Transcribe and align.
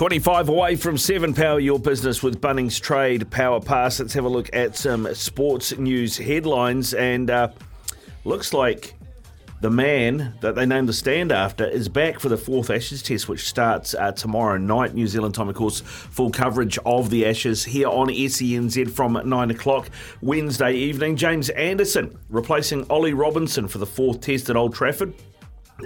Twenty-five 0.00 0.48
away 0.48 0.76
from 0.76 0.96
seven. 0.96 1.34
Power 1.34 1.60
your 1.60 1.78
business 1.78 2.22
with 2.22 2.40
Bunnings 2.40 2.80
Trade 2.80 3.30
Power 3.30 3.60
Pass. 3.60 4.00
Let's 4.00 4.14
have 4.14 4.24
a 4.24 4.30
look 4.30 4.48
at 4.54 4.74
some 4.74 5.14
sports 5.14 5.76
news 5.76 6.16
headlines, 6.16 6.94
and 6.94 7.28
uh, 7.28 7.48
looks 8.24 8.54
like 8.54 8.94
the 9.60 9.68
man 9.68 10.32
that 10.40 10.54
they 10.54 10.64
named 10.64 10.88
the 10.88 10.94
stand 10.94 11.32
after 11.32 11.66
is 11.66 11.90
back 11.90 12.18
for 12.18 12.30
the 12.30 12.38
fourth 12.38 12.70
Ashes 12.70 13.02
Test, 13.02 13.28
which 13.28 13.46
starts 13.46 13.92
uh, 13.92 14.10
tomorrow 14.12 14.56
night, 14.56 14.94
New 14.94 15.06
Zealand 15.06 15.34
time, 15.34 15.50
of 15.50 15.54
course. 15.54 15.80
Full 15.80 16.30
coverage 16.30 16.78
of 16.86 17.10
the 17.10 17.26
Ashes 17.26 17.62
here 17.62 17.88
on 17.88 18.08
SENZ 18.08 18.90
from 18.90 19.20
nine 19.26 19.50
o'clock 19.50 19.90
Wednesday 20.22 20.72
evening. 20.72 21.14
James 21.14 21.50
Anderson 21.50 22.18
replacing 22.30 22.86
Ollie 22.88 23.12
Robinson 23.12 23.68
for 23.68 23.76
the 23.76 23.84
fourth 23.84 24.22
Test 24.22 24.48
at 24.48 24.56
Old 24.56 24.74
Trafford. 24.74 25.12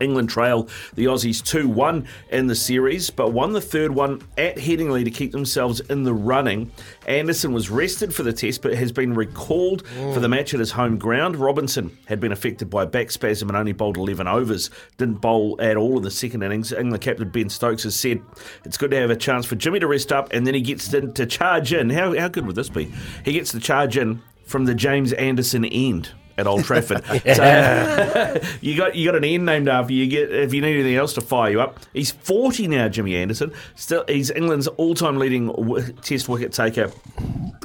England 0.00 0.30
trail 0.30 0.68
the 0.94 1.06
Aussies 1.06 1.44
2 1.44 1.68
1 1.68 2.06
in 2.30 2.46
the 2.46 2.54
series, 2.54 3.10
but 3.10 3.32
won 3.32 3.52
the 3.52 3.60
third 3.60 3.90
one 3.90 4.22
at 4.38 4.56
Headingley 4.56 5.04
to 5.04 5.10
keep 5.10 5.32
themselves 5.32 5.80
in 5.80 6.04
the 6.04 6.14
running. 6.14 6.70
Anderson 7.06 7.52
was 7.52 7.70
rested 7.70 8.14
for 8.14 8.22
the 8.22 8.32
test, 8.32 8.62
but 8.62 8.74
has 8.74 8.92
been 8.92 9.14
recalled 9.14 9.86
for 9.86 10.20
the 10.20 10.28
match 10.28 10.54
at 10.54 10.60
his 10.60 10.70
home 10.70 10.98
ground. 10.98 11.36
Robinson 11.36 11.96
had 12.06 12.20
been 12.20 12.32
affected 12.32 12.70
by 12.70 12.84
back 12.84 13.10
spasm 13.10 13.48
and 13.48 13.56
only 13.56 13.72
bowled 13.72 13.96
11 13.96 14.26
overs, 14.26 14.70
didn't 14.96 15.20
bowl 15.20 15.56
at 15.60 15.76
all 15.76 15.96
in 15.96 16.02
the 16.02 16.10
second 16.10 16.42
innings. 16.42 16.72
England 16.72 17.02
captain 17.02 17.28
Ben 17.28 17.48
Stokes 17.48 17.84
has 17.84 17.96
said 17.96 18.20
it's 18.64 18.76
good 18.76 18.90
to 18.90 18.96
have 18.96 19.10
a 19.10 19.16
chance 19.16 19.46
for 19.46 19.56
Jimmy 19.56 19.80
to 19.80 19.86
rest 19.86 20.12
up, 20.12 20.32
and 20.32 20.46
then 20.46 20.54
he 20.54 20.60
gets 20.60 20.88
to, 20.88 21.12
to 21.12 21.26
charge 21.26 21.72
in. 21.72 21.90
How, 21.90 22.16
how 22.18 22.28
good 22.28 22.46
would 22.46 22.56
this 22.56 22.68
be? 22.68 22.92
He 23.24 23.32
gets 23.32 23.52
to 23.52 23.60
charge 23.60 23.96
in 23.96 24.22
from 24.44 24.64
the 24.64 24.74
James 24.74 25.12
Anderson 25.12 25.64
end 25.64 26.12
at 26.40 26.46
Old 26.46 26.64
Trafford. 26.64 27.04
So 27.34 28.40
you 28.60 28.76
got 28.76 28.96
you 28.96 29.06
got 29.06 29.14
an 29.14 29.24
end 29.24 29.46
named 29.46 29.68
after 29.68 29.92
you. 29.92 30.06
Get 30.06 30.32
if 30.32 30.52
you 30.54 30.60
need 30.60 30.74
anything 30.74 30.96
else 30.96 31.12
to 31.14 31.20
fire 31.20 31.50
you 31.50 31.60
up. 31.60 31.78
He's 31.92 32.10
forty 32.10 32.66
now, 32.66 32.88
Jimmy 32.88 33.16
Anderson. 33.16 33.52
Still, 33.76 34.04
he's 34.08 34.30
England's 34.30 34.66
all-time 34.66 35.18
leading 35.18 35.48
w- 35.48 35.92
Test 36.02 36.28
wicket 36.28 36.52
taker, 36.52 36.90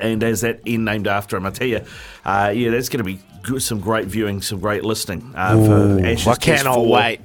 and 0.00 0.22
has 0.22 0.40
that 0.40 0.60
end 0.66 0.84
named 0.84 1.06
after 1.06 1.36
him. 1.36 1.46
I 1.46 1.50
tell 1.50 1.66
you, 1.66 1.80
uh, 2.24 2.52
yeah, 2.54 2.70
that's 2.70 2.88
going 2.88 2.98
to 2.98 3.04
be 3.04 3.20
good, 3.42 3.62
some 3.62 3.80
great 3.80 4.06
viewing, 4.06 4.40
some 4.42 4.60
great 4.60 4.84
listening 4.84 5.32
uh, 5.36 5.54
for 5.64 6.30
I 6.30 6.34
cannot 6.36 6.86
wait. 6.86 7.20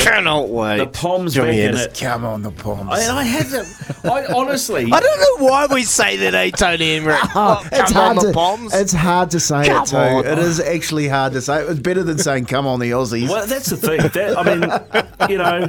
Cannot 0.00 0.48
wait. 0.48 0.78
The 0.78 0.86
Poms 0.86 1.34
Johnny 1.34 1.50
back 1.52 1.58
in 1.58 1.64
Anderson. 1.68 1.90
it. 1.90 1.98
Come 2.00 2.24
on, 2.24 2.42
the 2.42 2.50
Poms. 2.50 2.90
I, 2.90 3.18
I 3.18 3.22
had 3.24 3.46
to. 3.48 4.10
I 4.10 4.26
honestly. 4.32 4.84
I 4.92 5.00
don't 5.00 5.40
know 5.40 5.46
why 5.46 5.66
we 5.66 5.82
say 5.82 6.16
that, 6.16 6.34
eh, 6.34 6.50
Tony 6.50 6.96
Emery? 6.96 7.14
Oh, 7.34 7.62
it's 7.70 7.92
come 7.92 8.02
on, 8.02 8.16
hard 8.16 8.16
the 8.18 8.28
to, 8.28 8.34
bombs. 8.34 8.74
It's 8.74 8.92
hard 8.92 9.30
to 9.32 9.40
say 9.40 9.66
Come 9.66 9.82
it 9.82 9.86
too. 9.86 9.96
on. 9.96 10.26
It 10.26 10.38
is 10.38 10.58
actually 10.60 11.08
hard 11.08 11.32
to 11.34 11.40
say. 11.42 11.62
It's 11.64 11.80
better 11.80 12.02
than 12.02 12.18
saying 12.18 12.46
"Come 12.46 12.66
on, 12.66 12.80
the 12.80 12.90
Aussies." 12.90 13.28
Well, 13.28 13.46
that's 13.46 13.70
the 13.70 13.76
thing. 13.76 14.00
That, 14.00 14.36
I 14.36 14.42
mean, 14.42 15.30
you 15.30 15.38
know, 15.38 15.66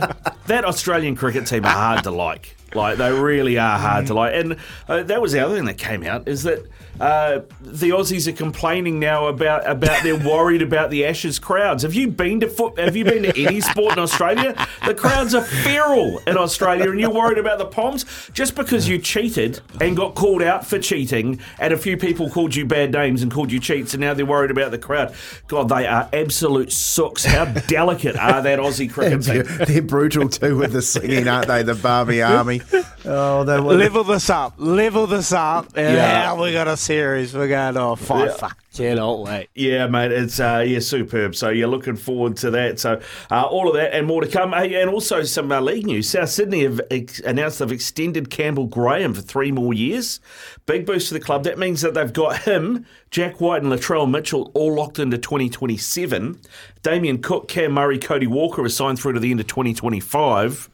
that 0.48 0.66
Australian 0.66 1.16
cricket 1.16 1.46
team 1.46 1.66
are 1.66 1.70
hard 1.70 2.04
to 2.04 2.12
like. 2.12 2.56
Like 2.74 2.98
they 2.98 3.12
really 3.12 3.58
are 3.58 3.78
hard 3.78 4.08
to 4.08 4.14
like. 4.14 4.34
And 4.34 4.58
uh, 4.88 5.04
that 5.04 5.22
was 5.22 5.32
the 5.32 5.40
other 5.40 5.56
thing 5.56 5.66
that 5.66 5.78
came 5.78 6.04
out 6.04 6.28
is 6.28 6.44
that 6.44 6.66
uh, 7.00 7.42
the 7.62 7.90
Aussies 7.90 8.28
are 8.28 8.36
complaining 8.36 9.00
now 9.00 9.28
about 9.28 9.68
about 9.68 10.04
they're 10.04 10.16
worried 10.18 10.62
about 10.62 10.90
the 10.92 11.06
Ashes 11.06 11.40
crowds. 11.40 11.84
Have 11.84 11.96
you 11.96 12.08
been 12.10 12.40
to 12.42 12.48
foot? 12.48 12.78
Have 12.78 12.96
you 12.96 13.06
been 13.06 13.24
to 13.24 13.44
any 13.44 13.62
sport 13.62 13.94
in 13.94 14.00
Australia? 14.00 14.68
The 14.86 14.94
crowds 14.94 15.34
are 15.34 15.44
feral 15.44 16.20
in 16.28 16.38
Australia, 16.38 16.92
and 16.92 17.00
you're 17.00 17.10
worried 17.14 17.38
about 17.38 17.58
the 17.58 17.66
Poms 17.66 18.06
just 18.34 18.56
because 18.56 18.88
you 18.88 19.00
cheated 19.00 19.62
and 19.80 19.98
got 19.98 20.16
called 20.16 20.44
out 20.44 20.66
for 20.66 20.78
cheating, 20.80 21.40
and 21.60 21.74
a 21.74 21.78
few 21.78 21.98
people 21.98 22.30
called 22.30 22.56
you 22.56 22.66
bad 22.66 22.92
names 22.92 23.24
and 23.24 23.32
called 23.32 23.52
you 23.52 23.60
cheats, 23.60 23.94
and 23.94 24.02
now 24.02 24.14
they're 24.14 24.26
worried 24.26 24.52
about 24.52 24.72
the 24.72 24.78
crowd. 24.78 25.14
God, 25.48 25.70
they 25.70 25.88
are 25.88 26.08
absolute 26.14 26.72
sooks. 26.72 27.26
How 27.26 27.46
delicate 27.46 28.16
are 28.16 28.42
that 28.42 28.60
Aussie 28.60 28.92
cricket? 28.92 29.22
They're, 29.32 29.44
they're 29.44 29.82
brutal 29.82 30.30
too 30.30 30.58
with 30.58 30.74
the 30.74 30.82
singing, 30.82 31.28
aren't 31.28 31.48
they? 31.48 31.64
The 31.64 31.76
Barmy 31.76 32.22
Army. 32.22 32.61
Oh, 33.04 33.44
were. 33.44 33.74
Level 33.74 34.04
this 34.04 34.30
up. 34.30 34.54
Level 34.58 35.08
this 35.08 35.34
up. 35.34 35.70
And 35.76 35.96
Yeah. 35.96 36.12
now 36.36 36.42
we 36.42 36.54
got 36.54 36.68
a 36.68 36.78
series. 36.78 37.34
We're 37.34 37.48
going 37.48 37.74
to 37.74 37.96
five. 37.96 38.38
Fuck. 38.38 38.58
Cannot 38.76 39.24
wait. 39.24 39.50
Yeah, 39.54 39.88
mate, 39.88 40.12
it's 40.14 40.40
uh, 40.40 40.64
yeah 40.66 40.80
superb. 40.80 41.36
So 41.36 41.50
you're 41.50 41.68
looking 41.68 41.98
forward 41.98 42.38
to 42.38 42.52
that. 42.52 42.80
So 42.80 43.02
uh, 43.30 43.42
all 43.44 43.68
of 43.68 43.74
that 43.74 43.94
and 43.94 44.08
more 44.08 44.22
to 44.22 44.28
come. 44.28 44.54
Hey, 44.54 44.80
and 44.82 44.90
also 44.90 45.24
some 45.24 45.52
uh, 45.52 45.60
league 45.60 45.86
news. 45.88 46.08
South 46.10 46.30
Sydney 46.30 46.62
have 46.64 46.80
ex- 46.90 47.20
announced 47.22 47.60
they've 47.60 47.72
extended 47.72 48.30
Campbell 48.30 48.68
Graham 48.68 49.14
for 49.14 49.22
three 49.22 49.52
more 49.52 49.74
years. 49.74 50.22
Big 50.68 50.86
boost 50.86 51.08
for 51.10 51.16
the 51.16 51.20
club. 51.20 51.44
That 51.44 51.58
means 51.60 51.82
that 51.82 51.96
they've 51.96 52.14
got 52.14 52.44
him, 52.44 52.86
Jack 53.10 53.42
Wighton, 53.42 53.70
and 53.72 53.82
Latrell 53.82 54.10
Mitchell 54.10 54.52
all 54.54 54.74
locked 54.74 55.00
into 55.00 55.18
2027. 55.18 56.40
Damien 56.82 57.22
Cook, 57.22 57.50
Cam 57.50 57.74
Murray, 57.74 57.98
Cody 58.00 58.28
Walker 58.28 58.64
are 58.64 58.70
signed 58.70 59.00
through 59.00 59.14
to 59.14 59.20
the 59.20 59.32
end 59.32 59.40
of 59.42 59.48
2025. 59.48 60.70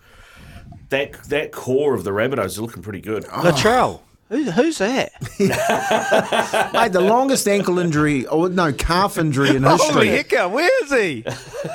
That 0.90 1.24
that 1.25 1.52
core 1.52 1.94
of 1.94 2.03
the 2.03 2.12
Rabbitohs 2.12 2.46
is 2.46 2.59
looking 2.59 2.81
pretty 2.81 3.02
good. 3.02 3.24
Latrell. 3.25 4.02
Who, 4.30 4.44
who's 4.52 4.80
that? 4.80 5.14
Mate, 6.74 6.92
the 6.92 7.00
longest 7.00 7.48
ankle 7.48 7.80
injury, 7.80 8.26
or 8.26 8.50
no, 8.50 8.74
calf 8.74 9.18
injury 9.18 9.56
in 9.56 9.64
history. 9.64 9.94
Holy 9.94 10.08
history. 10.10 10.38
hecker, 10.38 10.50
where 10.50 10.84
is 10.84 10.92
he? 10.92 11.24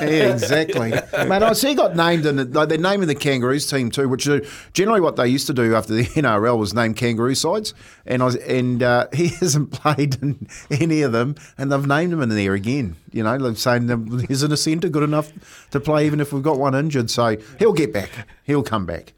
Yeah, 0.02 0.32
exactly. 0.34 0.90
Mate, 0.90 1.42
I 1.42 1.54
see 1.54 1.68
he 1.68 1.74
got 1.74 1.96
named 1.96 2.26
in, 2.26 2.36
the, 2.36 2.44
like, 2.44 2.68
they're 2.68 2.76
naming 2.76 3.08
the 3.08 3.14
Kangaroos 3.14 3.70
team 3.70 3.90
too, 3.90 4.06
which 4.06 4.26
is 4.26 4.46
generally 4.74 5.00
what 5.00 5.16
they 5.16 5.28
used 5.28 5.46
to 5.46 5.54
do 5.54 5.74
after 5.74 5.94
the 5.94 6.04
NRL 6.04 6.58
was 6.58 6.74
name 6.74 6.92
Kangaroo 6.92 7.34
sides. 7.34 7.72
And 8.04 8.20
I 8.20 8.26
was, 8.26 8.36
and 8.36 8.82
uh, 8.82 9.06
he 9.14 9.28
hasn't 9.28 9.70
played 9.70 10.22
in 10.22 10.46
any 10.70 11.00
of 11.00 11.12
them, 11.12 11.36
and 11.56 11.72
they've 11.72 11.86
named 11.86 12.12
him 12.12 12.20
in 12.20 12.28
there 12.28 12.52
again. 12.52 12.96
You 13.12 13.22
know, 13.22 13.38
they're 13.38 13.54
saying 13.54 13.86
that 13.86 14.26
isn't 14.28 14.52
a 14.52 14.58
centre 14.58 14.90
good 14.90 15.04
enough 15.04 15.32
to 15.70 15.80
play 15.80 16.04
even 16.04 16.20
if 16.20 16.34
we've 16.34 16.42
got 16.42 16.58
one 16.58 16.74
injured. 16.74 17.10
So 17.10 17.38
he'll 17.58 17.72
get 17.72 17.94
back. 17.94 18.10
He'll 18.44 18.62
come 18.62 18.84
back. 18.84 19.14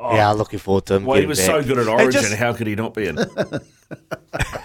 Yeah, 0.00 0.30
oh. 0.30 0.34
looking 0.36 0.58
forward 0.58 0.86
to 0.86 0.94
him. 0.94 1.04
Well, 1.04 1.20
he 1.20 1.26
was 1.26 1.38
back. 1.38 1.46
so 1.46 1.62
good 1.62 1.78
at 1.78 1.88
Origin. 1.88 2.22
just- 2.22 2.34
How 2.34 2.52
could 2.52 2.66
he 2.66 2.74
not 2.76 2.94
be 2.94 3.06
in? 3.06 3.16